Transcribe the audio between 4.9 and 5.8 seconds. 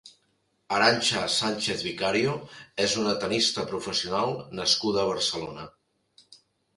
a Barcelona.